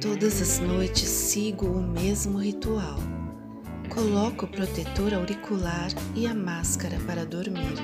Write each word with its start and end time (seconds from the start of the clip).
Todas 0.00 0.40
as 0.40 0.60
noites 0.60 1.08
sigo 1.08 1.66
o 1.66 1.82
mesmo 1.82 2.38
ritual. 2.38 2.98
Coloco 3.92 4.44
o 4.44 4.48
protetor 4.48 5.12
auricular 5.12 5.88
e 6.14 6.24
a 6.24 6.32
máscara 6.32 6.96
para 7.04 7.26
dormir. 7.26 7.74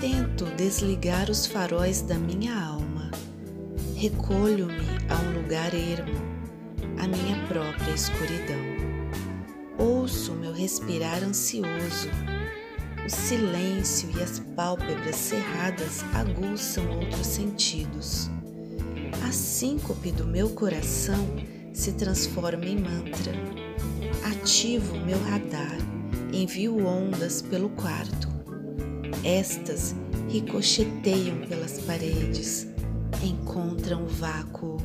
Tento 0.00 0.44
desligar 0.56 1.30
os 1.30 1.46
faróis 1.46 2.02
da 2.02 2.16
minha 2.16 2.58
alma. 2.58 3.12
Recolho-me 3.94 4.88
a 5.08 5.14
um 5.22 5.40
lugar 5.40 5.72
ermo, 5.72 6.20
a 6.98 7.06
minha 7.06 7.46
própria 7.46 7.94
escuridão. 7.94 8.64
Ouço 9.78 10.32
meu 10.32 10.52
respirar 10.52 11.22
ansioso. 11.22 12.10
O 13.06 13.08
silêncio 13.08 14.10
e 14.18 14.20
as 14.20 14.40
pálpebras 14.56 15.14
cerradas 15.14 16.04
aguçam 16.12 16.88
outros 16.90 17.26
sentidos. 17.26 18.13
Síncope 19.34 20.12
do 20.12 20.24
meu 20.24 20.50
coração 20.50 21.26
se 21.72 21.92
transforma 21.92 22.64
em 22.64 22.76
mantra. 22.76 23.32
Ativo 24.24 24.96
meu 25.04 25.18
radar, 25.24 25.76
envio 26.32 26.86
ondas 26.86 27.42
pelo 27.42 27.68
quarto. 27.70 28.28
Estas 29.24 29.94
ricocheteiam 30.28 31.38
pelas 31.48 31.80
paredes, 31.80 32.68
encontram 33.22 34.04
o 34.04 34.08
vácuo, 34.08 34.76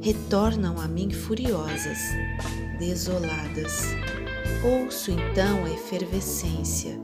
retornam 0.00 0.80
a 0.80 0.86
mim 0.86 1.10
furiosas, 1.10 1.98
desoladas. 2.78 3.86
Ouço 4.62 5.10
então 5.10 5.64
a 5.64 5.70
efervescência, 5.70 6.98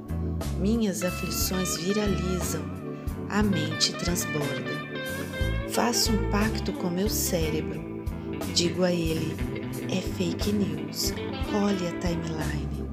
minhas 0.58 1.02
aflições 1.02 1.76
viralizam, 1.76 2.62
a 3.28 3.42
mente 3.42 3.92
transborda. 3.94 4.81
Faço 5.72 6.12
um 6.12 6.30
pacto 6.30 6.70
com 6.74 6.90
meu 6.90 7.08
cérebro. 7.08 8.04
Digo 8.54 8.84
a 8.84 8.92
ele: 8.92 9.34
é 9.90 10.02
fake 10.02 10.52
news, 10.52 11.14
olhe 11.54 11.88
a 11.88 11.92
timeline. 11.98 12.90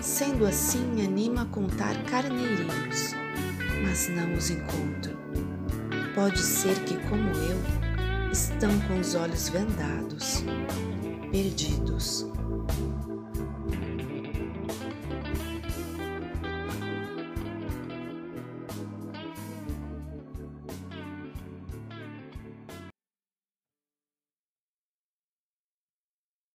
Sendo 0.00 0.46
assim, 0.46 0.80
me 0.94 1.04
anima 1.04 1.42
a 1.42 1.44
contar 1.44 1.94
carneirinhos, 2.04 3.14
mas 3.82 4.08
não 4.08 4.32
os 4.32 4.48
encontro. 4.48 5.14
Pode 6.14 6.40
ser 6.40 6.74
que, 6.84 6.96
como 7.06 7.28
eu, 7.28 7.60
estão 8.32 8.70
com 8.88 8.98
os 8.98 9.14
olhos 9.14 9.50
vendados, 9.50 10.42
perdidos. 11.30 12.26